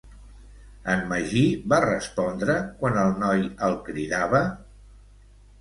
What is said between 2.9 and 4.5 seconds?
el noi el cridava?